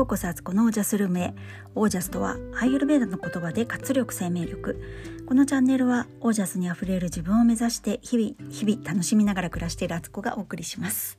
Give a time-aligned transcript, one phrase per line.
[0.00, 1.34] ようこそあつこのオージャスルームへ
[1.74, 4.80] オージャスとはアイユルベーダの言葉で活力生命力。
[5.26, 11.18] このチャンネルはオージャスにあふれる自分を目指して日々日々楽しみながら暮らしているあつこがお送りします、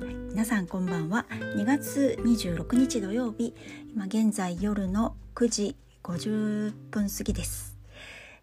[0.00, 1.26] はい、皆さんこんばんは。
[1.56, 3.52] 2月26日土曜日。
[3.92, 7.76] 今現在夜の9時50分過ぎです、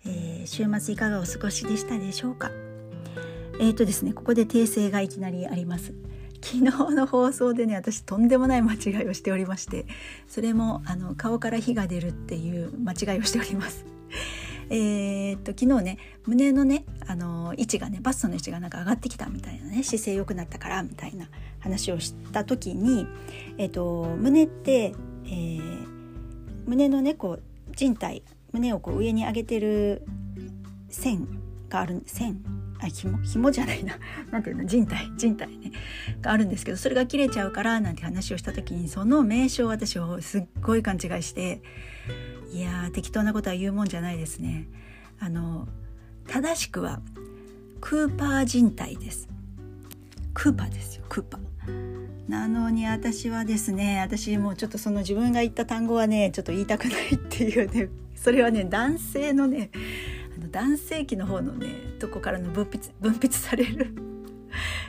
[0.06, 2.52] えー、週末いかがお過ごしでしたでしょうか。
[3.62, 5.94] えーとですねここで訂正がいきなりあります。
[6.42, 6.62] 昨日
[6.96, 9.86] の放送でね私とんでもない間違いをしておりまして
[10.28, 13.86] それもあの顔から火が出るっていう間違いをしております。
[14.70, 23.06] えー、っと昨日ね胸のねあの位置がねバストの位置がなんか上がってきたみたいなね姿勢良くなったからみたいな話をした時に、
[23.58, 24.94] えー、っと胸って、
[25.26, 25.88] えー、
[26.66, 27.42] 胸のねこう
[27.76, 30.04] 人体胸をこう上に上げてる
[30.90, 31.28] 線
[31.70, 32.44] がある線
[32.84, 33.96] あ紐紐じゃないな
[34.32, 34.66] 何ていうの？
[34.66, 35.72] 人体人体ね
[36.22, 41.62] があるんですけどそれが切れちゃうからなんて話をした時にその名称を私をすっごい勘違いして
[42.52, 44.68] いや適当なことは言うもんじゃないですね。
[45.20, 45.68] あの
[46.28, 47.02] 正しくは
[47.80, 49.30] クーパー人体です。
[50.34, 51.42] クーパーですよクーパー。
[52.28, 59.70] なのに私はですね私もうちょっとその自分が言った単語はねちょっと言いたくないっていうねそれはね男性のね
[60.52, 61.68] 男性器の方のね
[62.00, 63.96] とこからの分泌分泌される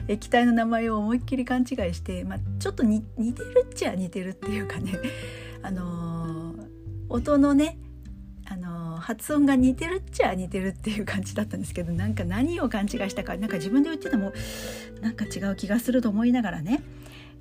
[0.09, 4.99] 液体の名前を思いっきり勘違いして、まあ、ちょっと似てるっちゃ似てるっていうかね、
[5.63, 6.67] あのー、
[7.09, 7.79] 音のね、
[8.47, 14.33] あのー、発音が似てるっちゃ似てるっていう感じだったんですけどなんか何を勘違いしたかなんか自分で言ってても
[15.01, 16.83] なんか違う気がすると思いながらね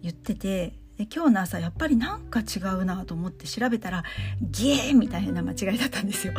[0.03, 4.03] 言っててで今日の朝やっぱりなんか違うなと思って調べたら
[4.41, 6.33] ゲーみたいな間違いだったんですよ。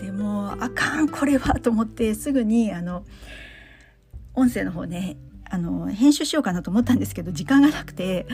[0.00, 3.04] でもあかんこれはと思ってすぐにあの
[4.34, 5.16] 音声の方ね
[5.48, 8.26] あの編集しようかなと思ったんですけど時間がなくて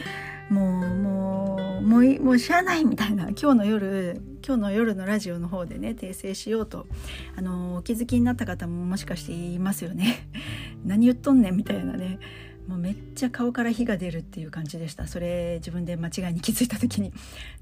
[0.51, 6.87] もうもうもうもうしゃあないみたいな今日の夜今日の夜のラジオの方でね訂正しようと
[7.37, 10.29] あのお気づきになった方ももしかしていますよね。
[10.85, 12.19] 何言っとんねんみたいなね。
[12.67, 15.07] もうめっちゃ顔から火が出るっていう感じでした。
[15.07, 17.13] それ自分で間違いに気づいた時に。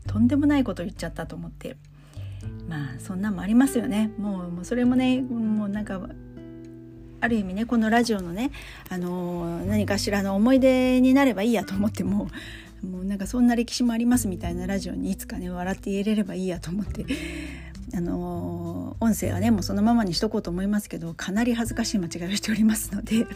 [0.07, 1.77] とんでもないこと言っちゃったと思って。
[2.71, 6.01] まあそんなんもありますよねもうもうそれもねもうなんか
[7.21, 8.53] ある意味ねこのラジオのね、
[8.89, 12.29] あのー、何かしらの思い出になればいいやと思っても
[12.89, 17.05] もうなんかそんな歴史もありますみたいなラジオにいつかね笑って言えれればいいやと思って。
[17.93, 23.27] あの、音声はねもうそのままにしとこうと思いますけどかなり恥ずかしい間違いをしておりますので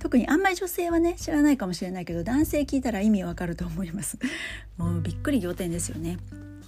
[0.00, 4.18] 特にあんまり女性はね知らないかもしれないけど男性聞いたら意味わかると思います
[4.76, 6.18] もうびっくり仰天ですよね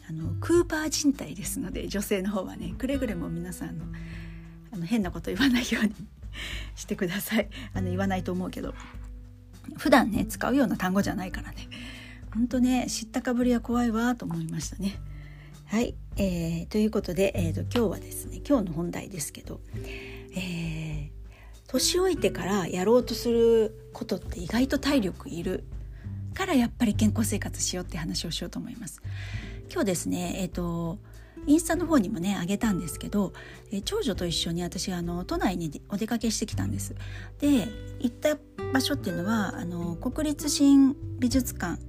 [0.08, 3.84] あのクーパー人体ですので女性の方はねくれぐれも皆さんの
[4.72, 5.94] あの変なこと言わないように
[6.76, 7.48] してください。
[7.74, 8.74] あの言わないと思うけど。
[9.76, 11.68] 普段ね使うような単語じゃないからね。
[12.32, 14.98] ほんとね知ったかぶりは怖いわと思いましたね。
[15.66, 19.60] はい、えー、ということで、えーと、今日はですね今日の本題ですけど、
[20.34, 21.10] えー、
[21.66, 25.64] 年老いてからやろうとすることって意外と体力いる
[26.32, 29.02] からやっぱり健康生活しようって話をしようと思います。
[29.70, 30.98] 今日ですねえっ、ー、と
[31.46, 33.32] インスタの方にもねあげたんですけど、
[33.72, 36.94] え長女と一緒に私あの都内にお出かけしてきたんです。
[37.38, 37.68] で
[38.00, 38.36] 行った
[38.72, 41.80] 場所っていうのはあの国立新美術館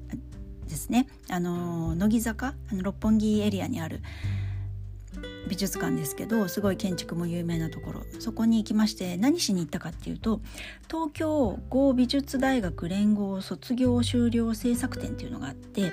[0.67, 4.01] ですねあの乃木坂あの六本木エリアにある
[5.49, 7.99] 美術館ですけどすごい建築も有名なところ。
[8.19, 10.41] そこに行きまして何しに行ったかっていうと
[10.89, 15.91] 東京豪美術大学連合卒業修了制作展っていうのがあって、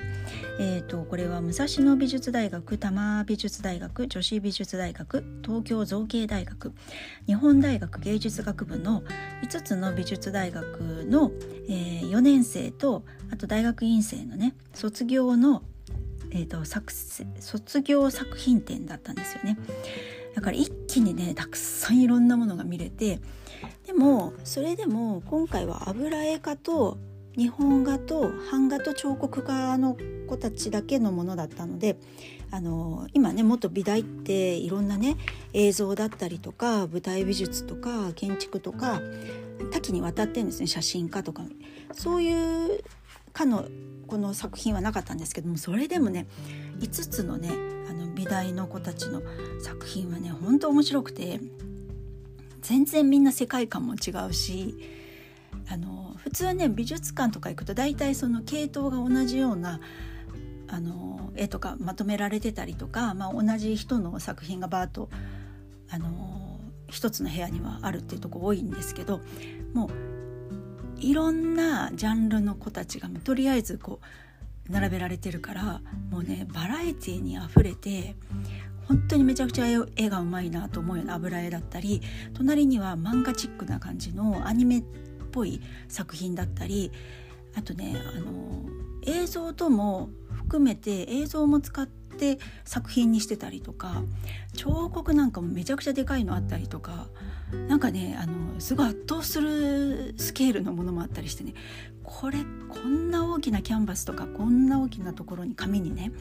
[0.58, 6.72] えーと、これは武蔵野美術大学多摩美術大学女子美術大学東京造形大学
[7.26, 9.02] 日本大学芸術学部の
[9.42, 11.30] 5つの美術大学の、
[11.68, 15.62] えー、4年生とあと大学院生のね卒業の
[16.30, 19.58] えーと、作卒業作品展だったんですよね。
[20.34, 23.20] だから一気にねたくさんいろんなものが見れて
[23.86, 26.98] でもそれでも今回は油絵家と
[27.36, 29.96] 日本画と版画と彫刻家の
[30.26, 31.96] 子たちだけのものだったので
[32.50, 35.16] あの今ね元美大っていろんなね
[35.54, 39.00] 映像だったりとか舞台美術とか建築とか
[39.72, 41.44] 多岐にわたってんですね写真家とか。
[41.92, 42.84] そういう
[43.32, 43.66] かの
[44.06, 46.26] この作品はなかったんですけどもそれでもね
[46.78, 47.50] 5つのね
[47.88, 49.22] あの美大の子たちの
[49.60, 51.40] 作品はね本当面白くて
[52.62, 54.74] 全然みんな世界観も違うし
[55.68, 59.80] あの普通ね美術館とか行くと大体その系統が同じような
[60.68, 65.08] あの絵とかまとめられてたりとか、まあ、同じ人の作品がバーッと
[65.90, 69.20] あの一つの部屋にはあるっていうとこ多いんですけど
[69.72, 70.15] もう
[70.98, 74.00] いろんなジャンルの子たちがとりあえずこ
[74.68, 78.16] う並べられてるからもうねバラエティーにあふれて
[78.88, 79.66] 本当にめちゃくちゃ
[79.96, 82.00] 絵がうまいなと思うような油絵だったり
[82.34, 84.84] 隣には漫画チックな感じのアニメっ
[85.32, 86.92] ぽい作品だったり
[87.56, 88.64] あとねあの
[89.06, 94.02] 映像とも含めて映像も使って作品にしてたりとか
[94.54, 97.08] 彫刻なんかもめちゃくちゃでかいのあったりとか
[97.68, 101.54] なんかねあのすごい圧倒するスケールのものもあったりしてね
[102.02, 102.38] これ
[102.68, 106.12] こんな大きなキャンバスとかこんな大きなところに紙にね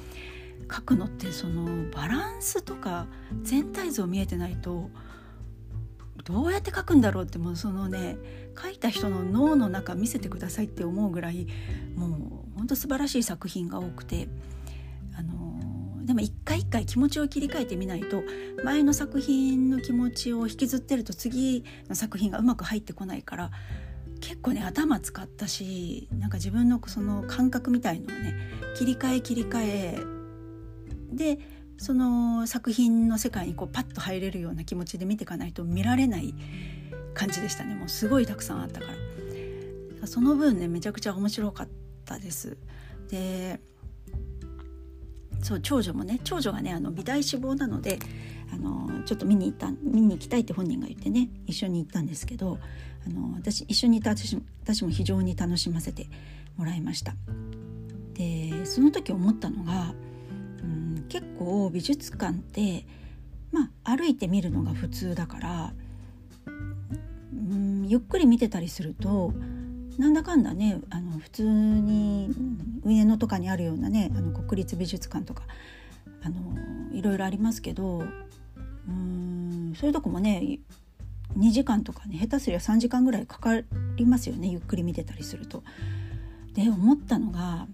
[0.68, 3.07] 描くのってそのバランスとか
[3.44, 4.89] 全体像見えてないと
[6.24, 8.18] どうやって描くんだろうってもうそのね
[8.56, 11.48] 描いた人の脳の中見せてくださいって思うぐらい
[11.95, 12.07] も
[12.56, 14.27] うほんと素晴らしい作品が多くて。
[16.06, 18.24] でも一回一回気持ちを切り替えてみないと
[18.63, 23.52] 前の作品の気持ちを引きずってると次の作品がうまく入ってこないから
[24.22, 28.36] 結構ね頭使ったしなんか自分のその感覚みたいのをね
[28.75, 30.00] 切り替え切り替え
[31.12, 31.40] で
[31.78, 36.34] その作品の世界にこうパッと入れるような気持ちで見ていかないと見られない
[37.13, 37.75] 感じでしたね。
[37.75, 38.88] もうすごいたくさんあったか
[40.01, 40.08] ら。
[40.08, 41.68] その分ねめちゃくちゃ面白かっ
[42.06, 42.58] たです。
[43.10, 43.60] で
[45.45, 48.00] そう長女もね長女がねあの美大志望なので
[48.51, 52.57] あのちょっと見に行った見に行きたいって本人が言ってね一緒に行ったんですけど
[53.06, 56.07] あの私一緒にいた私私も非常に楽しませて
[56.57, 57.13] もらいました。
[58.15, 59.94] でその時思ったのが、
[60.63, 62.88] うん、結構美術館って
[63.51, 65.74] まあ歩いて見るのが普通だから、
[66.48, 69.31] うん、ゆっくり見てたりすると
[69.97, 72.33] なんだかんだねあの普通に
[72.83, 75.44] 上野とかにあるようなねあの国立美術館とか
[76.24, 76.36] あの
[76.94, 78.03] いろいろありますけど
[78.88, 80.59] うんそういうとこもね
[81.38, 83.62] 2時間とかね下手すりゃ3時間ぐらいかか
[83.95, 85.63] りますよねゆっくり見てたりすると。
[86.53, 87.68] で思ったのが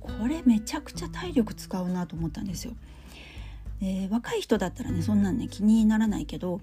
[0.00, 2.74] これめちゃくちゃ体力使うなと思ったんですよ。
[3.80, 6.60] で若い人だったらねそんなんね気にならないけど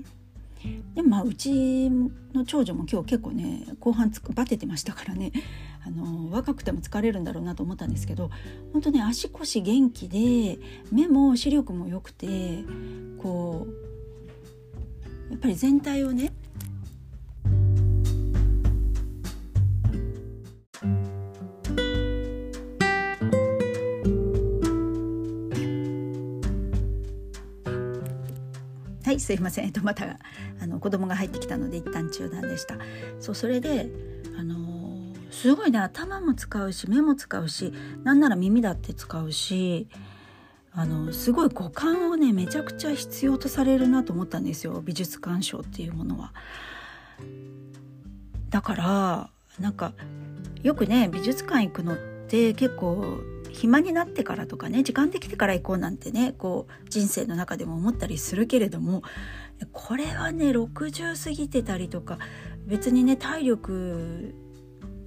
[0.95, 5.31] でまあうちの長女も今日結構ね後半つくバテてましたからね。
[5.85, 8.29] あの若くても疲れるんだろうなと思ったんですけど
[8.73, 10.59] 本当ね足腰元気で
[10.91, 12.65] 目も視力も良くて
[13.17, 13.65] こ
[15.29, 16.33] うやっぱり全体をね
[29.29, 30.17] すいません、えっと、また
[30.59, 32.77] あの子供が入ってきたので一旦中断でした。
[33.19, 33.87] そうそれで
[34.35, 37.71] あの、すごいね頭も使うし目も使うし
[38.03, 39.87] なんなら耳だって使うし
[40.71, 44.81] あのすごい五感をねめちゃくちゃ必要とされるなと思ったんですよ。
[44.83, 46.33] 美術鑑賞っていうものは。
[48.49, 49.29] だから
[49.59, 49.93] なんか
[50.63, 51.97] よくね美術館行くのっ
[52.27, 59.03] て結構暇になってからとかね時間できてから行こうなんてねこう人生の中でも思ったりするけれども
[59.73, 62.17] これはね60過ぎてたりとか
[62.65, 64.35] 別にね体力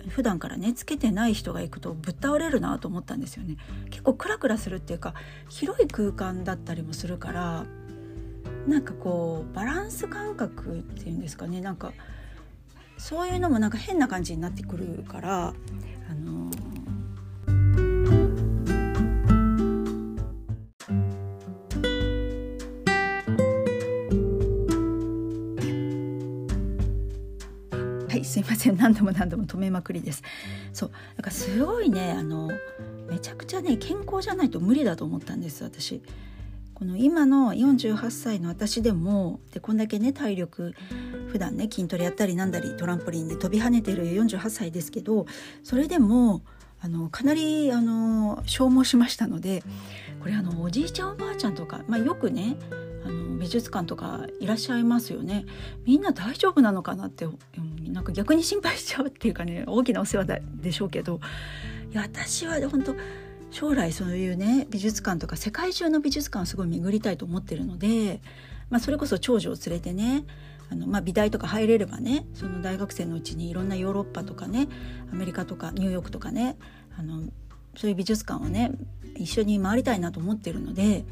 [0.09, 3.57] 普段からねつけてない人が行くとぶっ倒れるなと思ったんですよね。
[3.91, 5.15] 結構クラクラするっていうか
[5.49, 7.67] 広い空間だったりもするから
[8.67, 11.93] なんかこうバランス感覚っていうんですかねなんか
[12.99, 15.55] そういうのもなんか変な感じになってくるから
[16.11, 16.42] あの
[28.63, 30.23] ません何度も何度も止めまくりです。
[30.73, 32.51] そうだからすごいねあの
[33.09, 36.03] めちゃくちゃね健康じゃないと無理だと思ったんです私。
[36.75, 40.75] この今の48歳の私でもでこんだけね体力
[41.29, 45.27] 普段ね筋トレやったりなんだりトランポリンで飛び跳ねてる48歳ですけど
[45.63, 46.43] それでも
[46.81, 49.63] あのかなりあの消耗しましたので
[50.19, 52.57] これあのおじいちゃんおばあちゃんとか、まあ、よくね
[53.43, 55.47] 美術館とかいらっしゃいますよね。
[55.85, 57.27] みんな大丈夫なのかなって
[57.89, 61.21] なんか逆に心配しちゃうっていうかね大きなお世話でしょうけど。
[61.91, 62.95] いや私は本当
[63.51, 68.23] 将来そういうね美術館とか世界中の美術館をすごい巡りたいと思ってるので、
[68.71, 70.25] まあ、それこそ長女を連れてね
[70.71, 74.69] あの、まあ、美大とか入れればねその大学生のうちにいろんなヨーロッパとかね
[75.13, 76.57] アメリカとかニューヨークとかね
[76.97, 77.25] あの
[77.77, 78.71] そういう美術館をね
[79.17, 81.05] 一緒に回りたいなと思ってるので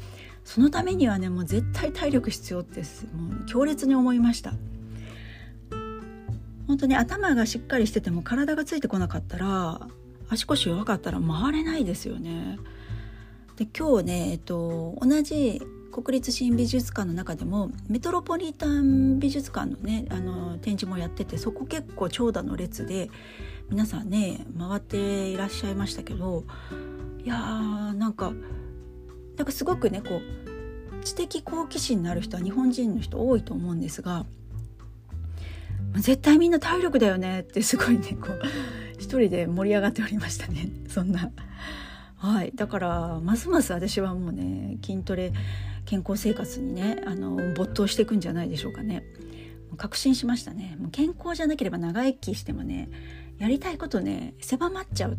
[0.53, 2.85] そのためにはねもう絶対体力必要っても
[3.41, 4.51] う強烈に思いました。
[6.67, 9.87] 本当に頭がしっかりしてても体がついてこなかったら
[10.27, 12.59] 足腰弱かったら回れないですよね。
[13.55, 23.09] で今日ね、えっと、同じ国立新美術館の中でもメトロポリタン美術館のねあの展示もやっててそこ結構長蛇の列で
[23.69, 26.43] 皆さんね回っていらっしゃいましたけど
[27.23, 28.33] いやーなんか
[29.37, 34.25] なんかすごくねこう知的好奇心のある人は日本人の人多いと思うんですが
[35.95, 38.41] 絶対みんな体力だよねってすごいねこう
[38.97, 40.69] 一人で盛り上がっておりましたね。
[40.87, 41.31] そんな。
[42.17, 42.51] はい。
[42.53, 45.33] だからますます私はもうね筋トレ
[45.85, 49.03] 健康生活にねあの没頭していくんじゃないでしょうかね。
[49.77, 50.77] 確信しましたね。
[50.79, 52.89] もう健康じゃなければ長生きしてもね
[53.39, 55.17] やりたいことね狭まっちゃう。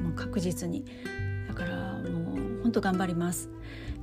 [0.00, 0.84] もう確実に。
[1.48, 3.48] だからもうほんと頑張ります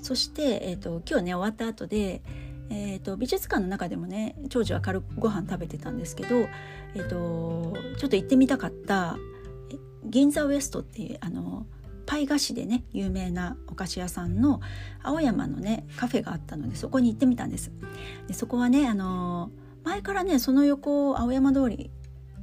[0.01, 2.24] そして、えーと、今日ね終わった後で
[2.72, 6.48] えーと、美術館の中でもね長女は軽くご飯食べてたんですけど、
[6.95, 9.17] えーと、ちょっと行ってみたかった
[10.03, 11.67] 銀座ウエストっていうあの
[12.07, 14.62] パイ菓子でね有名なお菓子屋さんの
[15.03, 17.72] 青山のねカフェがあったのでそこに行ってみたんです。
[18.27, 19.51] でそこはねあの
[19.84, 21.91] 前からねその横青山通り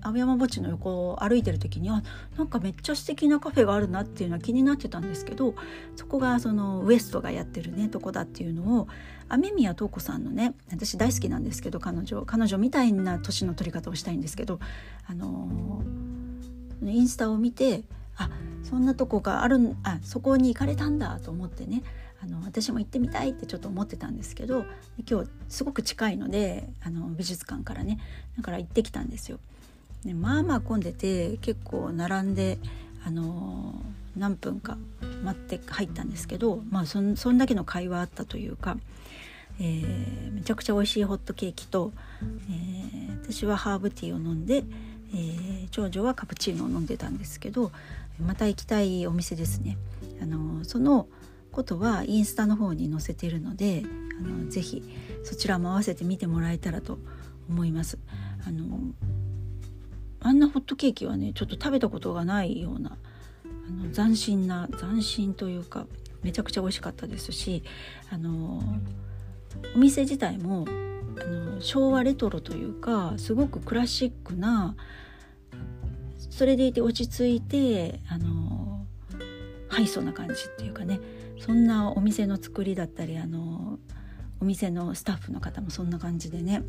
[0.03, 2.03] 青山墓地の横を歩いてる時には
[2.37, 5.55] なんかめっちゃ素敵なカフェがあるなっていうのは気になってたんですけど
[5.97, 8.89] そこがそのウエストがやってるねとこだっていうのを
[9.29, 14.61] 雨宮塔子さんのね私大好きなんですけど彼女彼女みたいな年の取り方をしたいんですけど
[15.07, 17.83] あのー、インスタを見て
[18.17, 18.29] あ
[18.63, 21.83] そんなとこがあるあそこに行かれたんだと思ってね
[22.23, 24.65] あの私も行ってみたいってちょっと思ってたんですけど
[25.11, 27.99] 今日すごく近いのであの美術館からね
[28.37, 29.39] だから行ってきたんですよ。
[30.05, 32.59] でまあまあ混んでて結構並んで
[33.05, 33.75] あの
[34.17, 34.77] 何分か
[35.25, 38.77] 待って入ったんですけどまあそんそんだけの会話あったというか、
[39.61, 41.93] えー、めちゃくちゃ美味しいホットケーキと、
[42.51, 44.65] えー、私はハーブティーを飲んで、
[45.15, 47.71] えー、長女はカプチーノを飲んでたんですけど
[48.25, 49.79] また行きたいお店ですね。
[50.21, 51.07] あのその
[51.51, 53.83] ことはインスタの方に載せているので
[54.19, 54.83] あのぜひ
[55.25, 56.99] そちらも合わせて見てもらえたらと
[57.49, 57.99] 思います。
[58.47, 58.79] あの
[60.23, 62.97] あんなホットケーキはねちょっと食べたことがないような
[63.45, 65.87] あの斬新な斬新というか
[66.23, 67.63] めちゃくちゃ美味しかったですし
[68.11, 68.63] あの
[69.75, 74.77] お店自体もあの昭和レトロというかすごくクラシックな
[76.31, 78.87] それでいて落ち着いてあの
[79.69, 81.01] ハイソな感じっていうかね
[81.39, 83.79] そんなお店の作りだったりあの
[84.41, 86.63] お店のスタッフの方もそんな感じでね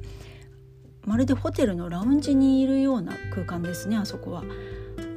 [1.05, 4.43] まるでホテルのラウンジにいるような空間ですねあそこは。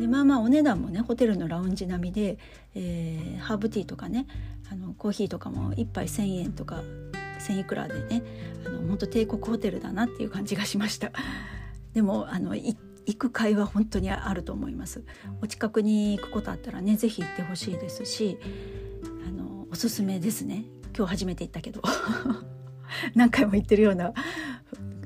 [0.00, 2.38] でまあまあお値段もねホテルのラウンジ並みで、
[2.74, 4.26] えー、ハーブティーとかね
[4.70, 6.82] あのコーヒーとかも1杯1,000円とか
[7.38, 8.22] 1,000いくらでね
[8.66, 11.12] あの本当帝国ホテルだなっていう感じがしました。
[11.94, 12.76] でもあの行
[13.16, 15.04] く会は本当にあると思います。
[15.40, 18.38] お近くに行くことあったらね是非行ってほしいですし
[19.26, 20.64] あのおすすめですね
[20.96, 21.80] 今日初めて行ったけど
[23.14, 24.12] 何回も行ってるような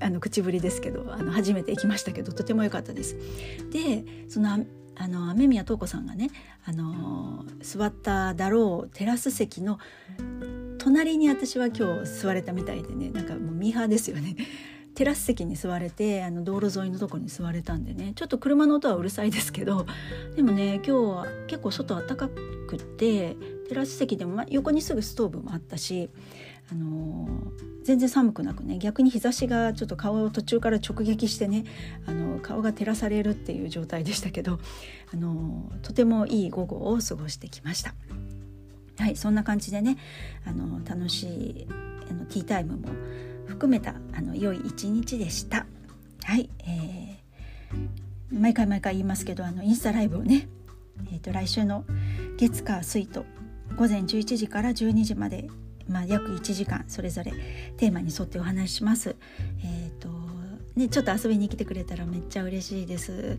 [0.01, 3.17] あの口ぶりですけどあの初めて行きましたけどとても良かったです。
[3.71, 4.65] でその
[4.97, 6.31] あの雨宮塔子さんがね
[6.65, 9.79] あの座っただろうテラス席の
[10.79, 14.37] 隣に私は今日座れたみたいでねなんかもうミーハーですよね。
[14.95, 19.87] テラス席に座れてあの道路沿いのとこに座れたんでねちょっと車の音はうるさいですけど
[20.35, 23.37] でもね今日は結構外暖かくって
[23.69, 26.11] テラス席でも、ま、横にすぐストーブもあったし
[26.73, 27.29] あの、
[27.83, 31.65] 全然寒くなくね逆に日差しがちょっと顔を途中から直撃してね
[32.07, 34.59] あの顔が照らされるっていう状態でしたけど、
[35.13, 37.95] あの、とてもいい午後を過ごしてきました。
[38.99, 39.97] はいそんな感じでね、
[40.45, 41.67] あの楽しい
[42.11, 42.89] あのティータイムも
[43.47, 45.67] 含めたあの良い一日でした。
[46.25, 50.49] はい、えー、毎回毎回言いますけどあのインスタライブをね、
[51.11, 51.85] えーと来週の
[52.37, 53.25] 月火水と
[53.77, 55.49] 午前11時から12時まで
[55.91, 57.33] まあ、約1時間それぞれ
[57.77, 59.17] テーマに沿ってお話しします。
[59.65, 60.09] えーと
[60.77, 63.39] ね、ちょっと遊びに来てくれたらめっちゃ嬉しいです。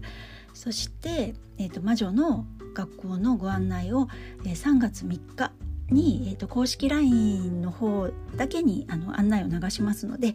[0.53, 4.09] そして、えーと、魔女の学校のご案内を、
[4.45, 5.53] えー、3月3日
[5.89, 10.33] に、えーと公式 LINE の方だけにあの案内を流しますので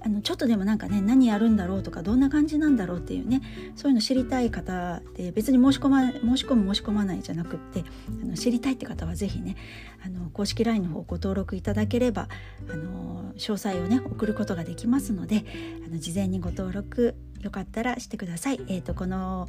[0.00, 3.42] あのちょっとでもなんかね何やるんだろうとかどんな感じなんだろうっていうね
[3.76, 7.84] そういうの知りたい方で別に申し込ま申し込む申し込まないじゃなくって
[8.22, 9.56] あの知りたいって方は是非ね
[10.04, 12.28] あの公式 LINE の方ご登録いただければ
[12.70, 15.44] あの詳細をね送ることができますので
[15.86, 18.60] あの事前にご登録よかったらしてください。
[18.68, 19.48] えーと、とこの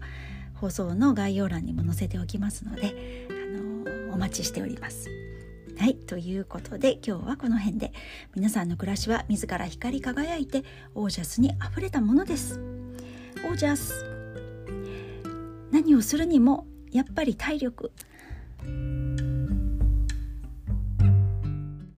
[0.56, 5.29] 放送の概要欄にも載せておきますのであのお待ちしております。
[5.80, 7.94] はいということで今日はこの辺で。
[8.36, 12.60] 皆さんの暮らしは自ら光り輝いてオージャスにあふれたものです。
[13.46, 14.04] オージャス。
[15.72, 17.94] 何をするにもやっぱり体力。